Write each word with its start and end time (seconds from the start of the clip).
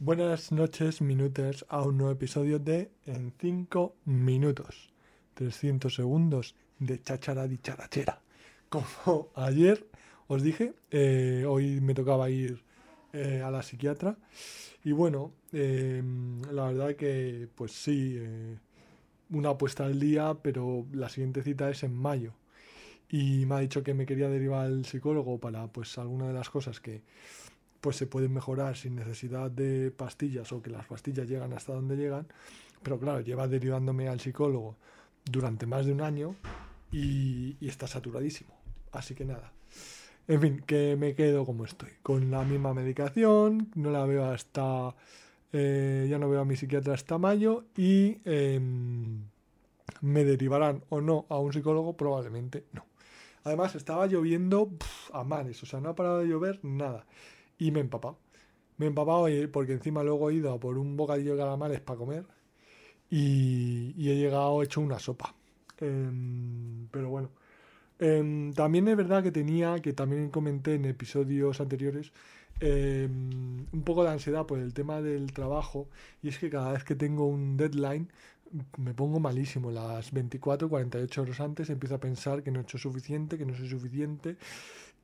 Buenas 0.00 0.52
noches, 0.52 1.02
minutos, 1.02 1.66
a 1.68 1.82
un 1.82 1.98
nuevo 1.98 2.12
episodio 2.12 2.60
de 2.60 2.92
En 3.04 3.32
5 3.36 3.96
minutos. 4.04 4.92
300 5.34 5.92
segundos 5.92 6.54
de 6.78 7.02
chachara 7.02 7.48
dicharachera. 7.48 8.22
Como 8.68 9.30
ayer 9.34 9.88
os 10.28 10.44
dije, 10.44 10.74
eh, 10.92 11.44
hoy 11.48 11.80
me 11.80 11.94
tocaba 11.94 12.30
ir 12.30 12.62
eh, 13.12 13.42
a 13.44 13.50
la 13.50 13.64
psiquiatra. 13.64 14.16
Y 14.84 14.92
bueno, 14.92 15.32
eh, 15.52 16.00
la 16.52 16.68
verdad 16.68 16.94
que 16.94 17.48
pues 17.56 17.72
sí, 17.72 18.18
eh, 18.20 18.56
una 19.30 19.48
apuesta 19.48 19.84
al 19.84 19.98
día, 19.98 20.32
pero 20.40 20.86
la 20.92 21.08
siguiente 21.08 21.42
cita 21.42 21.70
es 21.70 21.82
en 21.82 21.96
mayo. 21.96 22.34
Y 23.10 23.46
me 23.46 23.56
ha 23.56 23.58
dicho 23.58 23.82
que 23.82 23.94
me 23.94 24.06
quería 24.06 24.28
derivar 24.28 24.66
al 24.66 24.84
psicólogo 24.84 25.38
para 25.38 25.66
pues 25.66 25.98
alguna 25.98 26.28
de 26.28 26.34
las 26.34 26.50
cosas 26.50 26.78
que 26.78 27.02
pues 27.80 27.96
se 27.96 28.06
pueden 28.06 28.32
mejorar 28.32 28.76
sin 28.76 28.96
necesidad 28.96 29.50
de 29.50 29.90
pastillas 29.90 30.52
o 30.52 30.62
que 30.62 30.70
las 30.70 30.86
pastillas 30.86 31.28
llegan 31.28 31.52
hasta 31.52 31.72
donde 31.72 31.96
llegan. 31.96 32.26
Pero 32.82 32.98
claro, 32.98 33.20
lleva 33.20 33.48
derivándome 33.48 34.08
al 34.08 34.20
psicólogo 34.20 34.76
durante 35.24 35.66
más 35.66 35.86
de 35.86 35.92
un 35.92 36.00
año 36.00 36.36
y, 36.92 37.56
está 37.66 37.86
saturadísimo. 37.86 38.54
Así 38.92 39.14
que 39.14 39.24
nada. 39.24 39.52
En 40.26 40.40
fin, 40.40 40.62
que 40.66 40.96
me 40.96 41.14
quedo 41.14 41.46
como 41.46 41.64
estoy, 41.64 41.90
con 42.02 42.30
la 42.30 42.44
misma 42.44 42.74
medicación, 42.74 43.70
no 43.74 43.90
la 43.90 44.04
veo 44.04 44.26
hasta... 44.26 44.94
eh, 45.52 46.06
ya 46.08 46.18
no 46.18 46.28
veo 46.28 46.40
a 46.40 46.44
mi 46.44 46.56
psiquiatra 46.56 46.94
hasta 46.94 47.16
mayo 47.16 47.64
y 47.76 48.18
em, 48.24 49.22
me 50.02 50.24
derivarán 50.24 50.84
o 50.90 51.00
no 51.00 51.24
a 51.30 51.38
un 51.38 51.52
psicólogo, 51.52 51.96
probablemente 51.96 52.64
no. 52.72 52.84
Además, 53.44 53.74
estaba 53.74 54.06
lloviendo 54.06 54.70
a 55.12 55.24
mares, 55.24 55.62
o 55.62 55.66
sea, 55.66 55.80
no 55.80 55.88
ha 55.88 55.94
parado 55.94 56.18
de 56.18 56.28
llover 56.28 56.60
nada. 56.62 57.06
Y 57.58 57.70
me 57.70 57.80
he 57.80 57.82
empapado. 57.82 58.18
Me 58.76 58.86
he 58.86 58.88
empapado 58.88 59.26
porque 59.52 59.72
encima 59.72 60.02
luego 60.04 60.30
he 60.30 60.34
ido 60.34 60.52
a 60.52 60.60
por 60.60 60.78
un 60.78 60.96
bocadillo 60.96 61.32
de 61.32 61.38
calamares 61.38 61.80
para 61.80 61.98
comer 61.98 62.24
y, 63.10 63.94
he 64.10 64.16
llegado 64.16 64.62
hecho 64.62 64.80
una 64.80 64.98
sopa. 64.98 65.34
Em, 65.80 66.88
pero 66.90 67.10
bueno. 67.10 67.30
Em, 67.98 68.52
también 68.52 68.86
es 68.88 68.96
verdad 68.96 69.22
que 69.22 69.32
tenía, 69.32 69.80
que 69.80 69.92
también 69.92 70.30
comenté 70.30 70.74
en 70.74 70.84
episodios 70.84 71.60
anteriores, 71.60 72.12
em, 72.60 73.66
un 73.72 73.82
poco 73.84 74.04
de 74.04 74.10
ansiedad 74.10 74.46
por 74.46 74.58
el 74.60 74.72
tema 74.74 75.00
del 75.02 75.32
trabajo 75.32 75.88
y 76.22 76.28
es 76.28 76.38
que 76.38 76.50
cada 76.50 76.72
vez 76.72 76.84
que 76.84 76.94
tengo 76.94 77.26
un 77.26 77.56
deadline 77.56 78.08
me 78.78 78.94
pongo 78.94 79.20
malísimo. 79.20 79.70
Las 79.70 80.12
24, 80.12 80.68
48 80.68 81.22
horas 81.22 81.40
antes 81.40 81.70
empiezo 81.70 81.96
a 81.96 82.00
pensar 82.00 82.42
que 82.42 82.50
no 82.50 82.60
he 82.60 82.62
hecho 82.62 82.78
suficiente, 82.78 83.38
que 83.38 83.44
no 83.46 83.54
soy 83.54 83.68
suficiente, 83.68 84.36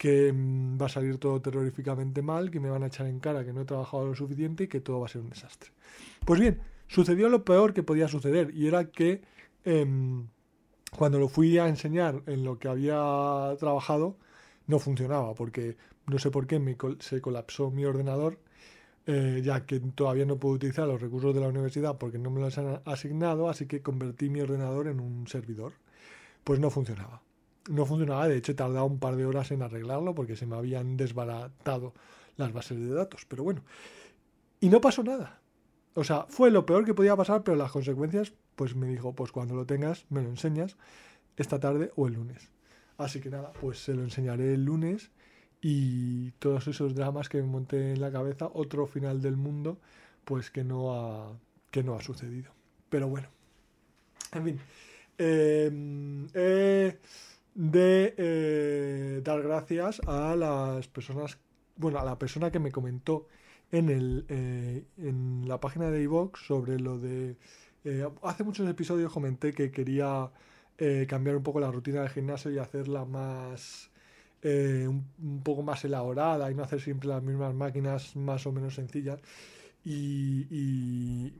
que 0.00 0.32
mm, 0.32 0.80
va 0.80 0.86
a 0.86 0.88
salir 0.88 1.18
todo 1.18 1.42
terroríficamente 1.42 2.22
mal, 2.22 2.50
que 2.50 2.58
me 2.58 2.70
van 2.70 2.82
a 2.84 2.86
echar 2.86 3.06
en 3.06 3.20
cara 3.20 3.44
que 3.44 3.52
no 3.52 3.60
he 3.60 3.64
trabajado 3.66 4.06
lo 4.06 4.14
suficiente 4.14 4.64
y 4.64 4.68
que 4.68 4.80
todo 4.80 5.00
va 5.00 5.04
a 5.04 5.10
ser 5.10 5.20
un 5.20 5.28
desastre. 5.28 5.72
Pues 6.24 6.40
bien, 6.40 6.58
sucedió 6.88 7.28
lo 7.28 7.44
peor 7.44 7.74
que 7.74 7.82
podía 7.82 8.08
suceder 8.08 8.50
y 8.54 8.66
era 8.66 8.90
que 8.90 9.20
em, 9.62 10.26
cuando 10.96 11.18
lo 11.18 11.28
fui 11.28 11.58
a 11.58 11.68
enseñar 11.68 12.22
en 12.26 12.44
lo 12.44 12.58
que 12.58 12.68
había 12.68 13.54
trabajado, 13.58 14.16
no 14.66 14.78
funcionaba, 14.78 15.34
porque 15.34 15.76
no 16.06 16.18
sé 16.18 16.30
por 16.30 16.46
qué 16.46 16.58
me 16.58 16.78
se 17.00 17.20
colapsó 17.20 17.70
mi 17.70 17.84
ordenador, 17.84 18.38
eh, 19.06 19.42
ya 19.44 19.66
que 19.66 19.80
todavía 19.80 20.24
no 20.24 20.38
puedo 20.38 20.54
utilizar 20.54 20.88
los 20.88 21.02
recursos 21.02 21.34
de 21.34 21.42
la 21.42 21.48
universidad 21.48 21.98
porque 21.98 22.16
no 22.18 22.30
me 22.30 22.40
los 22.40 22.56
han 22.56 22.80
asignado, 22.86 23.50
así 23.50 23.66
que 23.66 23.82
convertí 23.82 24.30
mi 24.30 24.40
ordenador 24.40 24.88
en 24.88 24.98
un 24.98 25.26
servidor. 25.26 25.74
Pues 26.42 26.58
no 26.58 26.70
funcionaba. 26.70 27.20
No 27.68 27.86
funcionaba, 27.86 28.26
de 28.28 28.36
hecho 28.36 28.52
he 28.52 28.54
tardado 28.54 28.86
un 28.86 28.98
par 28.98 29.16
de 29.16 29.26
horas 29.26 29.50
en 29.50 29.62
arreglarlo 29.62 30.14
porque 30.14 30.36
se 30.36 30.46
me 30.46 30.56
habían 30.56 30.96
desbaratado 30.96 31.92
las 32.36 32.52
bases 32.52 32.78
de 32.78 32.94
datos, 32.94 33.26
pero 33.28 33.44
bueno. 33.44 33.62
Y 34.60 34.68
no 34.68 34.80
pasó 34.80 35.02
nada. 35.02 35.40
O 35.94 36.04
sea, 36.04 36.26
fue 36.28 36.50
lo 36.50 36.66
peor 36.66 36.84
que 36.84 36.94
podía 36.94 37.16
pasar, 37.16 37.42
pero 37.42 37.56
las 37.56 37.72
consecuencias, 37.72 38.32
pues 38.56 38.74
me 38.74 38.86
dijo, 38.86 39.14
pues 39.14 39.32
cuando 39.32 39.54
lo 39.54 39.66
tengas, 39.66 40.06
me 40.08 40.22
lo 40.22 40.28
enseñas 40.28 40.76
esta 41.36 41.58
tarde 41.58 41.92
o 41.96 42.06
el 42.06 42.14
lunes. 42.14 42.50
Así 42.96 43.20
que 43.20 43.30
nada, 43.30 43.52
pues 43.60 43.78
se 43.82 43.94
lo 43.94 44.02
enseñaré 44.02 44.54
el 44.54 44.64
lunes 44.64 45.10
y 45.60 46.30
todos 46.32 46.66
esos 46.68 46.94
dramas 46.94 47.28
que 47.28 47.38
me 47.38 47.48
monté 47.48 47.92
en 47.92 48.00
la 48.00 48.12
cabeza, 48.12 48.50
otro 48.52 48.86
final 48.86 49.20
del 49.20 49.36
mundo, 49.36 49.78
pues 50.24 50.50
que 50.50 50.64
no 50.64 50.94
ha, 50.94 51.38
que 51.70 51.82
no 51.82 51.94
ha 51.94 52.02
sucedido. 52.02 52.52
Pero 52.88 53.08
bueno, 53.08 53.28
en 54.32 54.44
fin, 54.44 54.60
eh, 55.18 56.28
he 56.34 56.98
de 57.60 58.14
eh, 58.16 59.20
dar 59.22 59.42
gracias 59.42 60.00
a 60.06 60.34
las 60.36 60.88
personas, 60.88 61.38
bueno, 61.76 61.98
a 61.98 62.04
la 62.04 62.18
persona 62.18 62.50
que 62.50 62.58
me 62.58 62.72
comentó 62.72 63.26
en, 63.70 63.90
el, 63.90 64.24
eh, 64.28 64.84
en 64.98 65.46
la 65.46 65.60
página 65.60 65.90
de 65.90 66.02
iVox 66.02 66.40
sobre 66.46 66.78
lo 66.80 66.98
de... 66.98 67.36
eh, 67.84 68.08
hace 68.22 68.44
muchos 68.44 68.68
episodios 68.68 69.12
comenté 69.12 69.52
que 69.52 69.70
quería 69.70 70.30
eh, 70.78 71.06
cambiar 71.08 71.36
un 71.36 71.42
poco 71.42 71.60
la 71.60 71.70
rutina 71.70 72.00
del 72.00 72.10
gimnasio 72.10 72.50
y 72.50 72.58
hacerla 72.58 73.04
más... 73.04 73.90
un, 74.42 75.04
un 75.22 75.42
poco 75.42 75.62
más 75.62 75.84
elaborada 75.84 76.50
y 76.50 76.54
no 76.54 76.62
hacer 76.62 76.80
siempre 76.80 77.08
las 77.08 77.22
mismas 77.22 77.54
máquinas 77.54 78.16
más 78.16 78.46
o 78.46 78.52
menos 78.52 78.74
sencillas. 78.74 79.20
Y- 79.84 80.46
y 80.50 81.32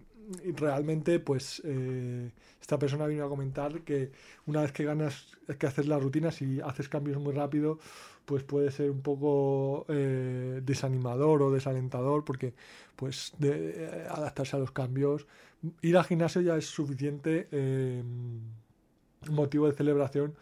realmente, 0.56 1.20
pues, 1.20 1.62
eh, 1.64 2.30
esta 2.60 2.78
persona 2.78 3.06
vino 3.06 3.24
a 3.24 3.28
comentar 3.28 3.82
que 3.82 4.12
una 4.46 4.62
vez 4.62 4.72
que 4.72 4.84
ganas 4.84 5.36
que 5.58 5.66
hacer 5.66 5.86
la 5.86 5.98
rutina, 5.98 6.30
si 6.30 6.60
haces 6.60 6.88
cambios 6.88 7.20
muy 7.20 7.32
rápido, 7.32 7.78
pues 8.24 8.44
puede 8.44 8.70
ser 8.70 8.90
un 8.90 9.02
poco 9.02 9.86
eh, 9.88 10.60
desanimador 10.64 11.42
o 11.42 11.50
desalentador 11.50 12.24
porque 12.24 12.54
pues 12.94 13.32
de, 13.38 13.70
eh, 13.76 14.06
adaptarse 14.08 14.56
a 14.56 14.60
los 14.60 14.70
cambios. 14.70 15.26
Ir 15.82 15.96
al 15.96 16.04
gimnasio 16.04 16.40
ya 16.40 16.56
es 16.56 16.66
suficiente 16.66 17.48
motivo 19.28 19.66
de 19.66 19.74
celebración 19.74 20.34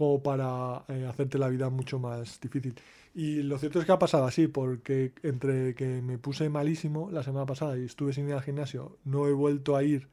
como 0.00 0.22
para 0.22 0.82
eh, 0.88 1.06
hacerte 1.06 1.36
la 1.36 1.48
vida 1.48 1.68
mucho 1.68 1.98
más 1.98 2.40
difícil 2.40 2.74
y 3.14 3.42
lo 3.42 3.58
cierto 3.58 3.80
es 3.80 3.84
que 3.84 3.92
ha 3.92 3.98
pasado 3.98 4.24
así 4.24 4.46
porque 4.46 5.12
entre 5.22 5.74
que 5.74 6.00
me 6.00 6.16
puse 6.16 6.48
malísimo 6.48 7.10
la 7.10 7.22
semana 7.22 7.44
pasada 7.44 7.76
y 7.76 7.84
estuve 7.84 8.14
sin 8.14 8.26
ir 8.26 8.32
al 8.32 8.42
gimnasio 8.42 8.96
no 9.04 9.28
he 9.28 9.32
vuelto 9.32 9.76
a 9.76 9.82
ir 9.82 10.08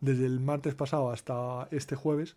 desde 0.00 0.24
el 0.24 0.40
martes 0.40 0.74
pasado 0.74 1.10
hasta 1.10 1.68
este 1.72 1.94
jueves 1.94 2.36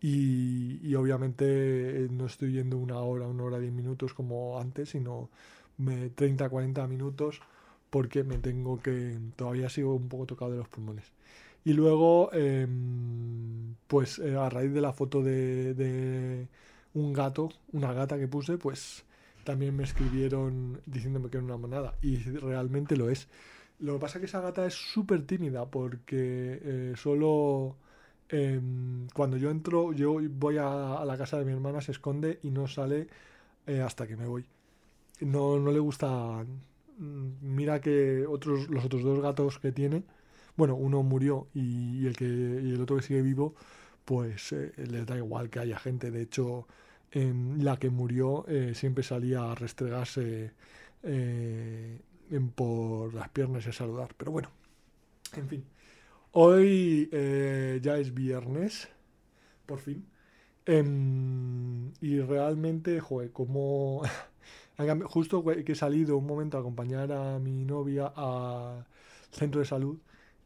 y, 0.00 0.80
y 0.82 0.96
obviamente 0.96 1.44
eh, 1.46 2.08
no 2.10 2.26
estoy 2.26 2.52
yendo 2.52 2.78
una 2.78 2.98
hora, 2.98 3.28
una 3.28 3.44
hora, 3.44 3.60
diez 3.60 3.72
minutos 3.72 4.12
como 4.12 4.60
antes, 4.60 4.90
sino 4.90 5.30
me, 5.78 6.10
30, 6.10 6.48
40 6.48 6.86
minutos 6.88 7.40
porque 7.90 8.24
me 8.24 8.38
tengo 8.38 8.82
que, 8.82 9.16
todavía 9.36 9.68
sigo 9.68 9.94
un 9.94 10.08
poco 10.08 10.26
tocado 10.26 10.50
de 10.50 10.58
los 10.58 10.68
pulmones. 10.68 11.04
Y 11.64 11.72
luego, 11.72 12.30
em, 12.32 13.74
pues 13.86 14.18
eh, 14.18 14.36
a 14.36 14.48
raíz 14.50 14.72
de 14.72 14.80
la 14.80 14.92
foto 14.92 15.22
de, 15.22 15.74
de 15.74 16.48
un 16.94 17.12
gato, 17.12 17.48
una 17.72 17.92
gata 17.92 18.18
que 18.18 18.28
puse, 18.28 18.58
pues 18.58 19.04
también 19.44 19.76
me 19.76 19.84
escribieron 19.84 20.80
diciéndome 20.86 21.30
que 21.30 21.38
era 21.38 21.44
una 21.46 21.56
monada. 21.56 21.96
Y 22.02 22.16
realmente 22.18 22.96
lo 22.96 23.08
es. 23.10 23.28
Lo 23.80 23.94
que 23.94 24.00
pasa 24.00 24.18
es 24.18 24.20
que 24.20 24.26
esa 24.26 24.40
gata 24.40 24.66
es 24.66 24.74
súper 24.74 25.26
tímida 25.26 25.66
porque 25.70 26.60
eh, 26.62 26.92
solo 26.96 27.76
em, 28.28 29.08
cuando 29.14 29.36
yo 29.36 29.50
entro, 29.50 29.92
yo 29.92 30.16
voy 30.30 30.58
a, 30.58 30.94
a 30.98 31.04
la 31.04 31.16
casa 31.18 31.38
de 31.38 31.44
mi 31.44 31.52
hermana, 31.52 31.80
se 31.80 31.92
esconde 31.92 32.38
y 32.42 32.50
no 32.50 32.66
sale 32.68 33.08
eh, 33.66 33.80
hasta 33.82 34.06
que 34.08 34.16
me 34.16 34.26
voy. 34.26 34.46
No, 35.20 35.58
no 35.58 35.70
le 35.72 35.78
gusta. 35.80 36.44
mm, 36.98 37.28
Mira 37.42 37.80
que 37.80 38.26
otros, 38.26 38.68
los 38.70 38.84
otros 38.84 39.02
dos 39.02 39.20
gatos 39.20 39.58
que 39.58 39.72
tiene, 39.72 40.04
bueno, 40.56 40.74
uno 40.76 41.02
murió 41.02 41.48
y, 41.54 42.06
el 42.06 42.16
que 42.16 42.24
el 42.26 42.80
otro 42.80 42.96
que 42.96 43.02
sigue 43.02 43.22
vivo, 43.22 43.54
pues 44.04 44.52
eh, 44.52 44.72
les 44.76 45.06
da 45.06 45.16
igual 45.16 45.50
que 45.50 45.60
haya 45.60 45.78
gente. 45.78 46.10
De 46.10 46.22
hecho, 46.22 46.66
em, 47.12 47.60
la 47.62 47.78
que 47.78 47.90
murió 47.90 48.44
eh, 48.48 48.74
siempre 48.74 49.04
salía 49.04 49.50
a 49.50 49.54
restregarse 49.54 50.52
eh, 51.02 52.00
en- 52.30 52.50
por 52.50 53.14
las 53.14 53.28
piernas 53.30 53.66
y 53.66 53.70
a 53.70 53.72
saludar. 53.72 54.14
Pero 54.16 54.32
bueno, 54.32 54.50
en 55.36 55.48
fin. 55.48 55.64
Hoy 56.32 57.08
ya 57.82 57.98
es 57.98 58.14
viernes, 58.14 58.88
por 59.66 59.80
fin. 59.80 60.06
Em, 60.66 61.92
y 62.00 62.20
realmente, 62.20 63.00
joder, 63.00 63.32
como 63.32 64.02
justo 65.06 65.44
que 65.44 65.72
he 65.72 65.74
salido 65.74 66.16
un 66.18 66.26
momento 66.26 66.56
a 66.56 66.60
acompañar 66.60 67.12
a 67.12 67.38
mi 67.38 67.64
novia 67.64 68.12
al 68.16 68.86
centro 69.32 69.60
de 69.60 69.66
salud, 69.66 69.98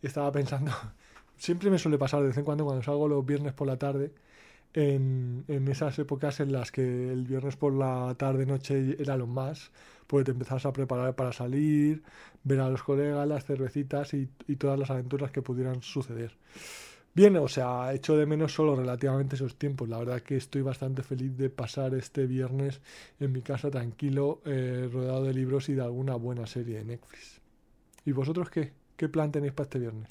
estaba 0.02 0.30
pensando, 0.32 0.72
siempre 1.36 1.70
me 1.70 1.78
suele 1.78 1.98
pasar 1.98 2.20
de 2.22 2.28
vez 2.28 2.38
en 2.38 2.44
cuando 2.44 2.64
cuando 2.64 2.82
salgo 2.82 3.08
los 3.08 3.24
viernes 3.26 3.52
por 3.54 3.66
la 3.66 3.78
tarde, 3.78 4.12
en, 4.74 5.44
en 5.48 5.68
esas 5.68 5.98
épocas 5.98 6.40
en 6.40 6.52
las 6.52 6.72
que 6.72 7.12
el 7.12 7.24
viernes 7.26 7.56
por 7.56 7.72
la 7.74 8.14
tarde, 8.18 8.46
noche 8.46 8.96
era 9.00 9.16
lo 9.16 9.26
más, 9.26 9.72
pues 10.06 10.24
te 10.24 10.32
empezabas 10.32 10.66
a 10.66 10.72
preparar 10.72 11.14
para 11.16 11.32
salir, 11.32 12.02
ver 12.44 12.60
a 12.60 12.70
los 12.70 12.82
colegas, 12.82 13.26
las 13.28 13.44
cervecitas 13.44 14.14
y, 14.14 14.28
y 14.46 14.56
todas 14.56 14.78
las 14.78 14.90
aventuras 14.90 15.30
que 15.32 15.42
pudieran 15.42 15.82
suceder. 15.82 16.36
Bien, 17.14 17.36
o 17.36 17.48
sea, 17.48 17.92
echo 17.94 18.16
de 18.16 18.26
menos 18.26 18.54
solo 18.54 18.76
relativamente 18.76 19.34
esos 19.36 19.56
tiempos. 19.58 19.88
La 19.88 19.98
verdad 19.98 20.20
que 20.22 20.36
estoy 20.36 20.62
bastante 20.62 21.02
feliz 21.02 21.36
de 21.36 21.50
pasar 21.50 21.94
este 21.94 22.26
viernes 22.26 22.80
en 23.18 23.32
mi 23.32 23.42
casa 23.42 23.70
tranquilo, 23.70 24.40
eh, 24.44 24.88
rodeado 24.92 25.24
de 25.24 25.34
libros 25.34 25.68
y 25.68 25.74
de 25.74 25.82
alguna 25.82 26.14
buena 26.16 26.46
serie 26.46 26.78
de 26.78 26.84
Netflix. 26.84 27.40
¿Y 28.06 28.12
vosotros 28.12 28.50
qué? 28.50 28.72
¿Qué 28.98 29.08
plan 29.08 29.32
tenéis 29.32 29.54
para 29.54 29.64
este 29.64 29.78
viernes? 29.78 30.06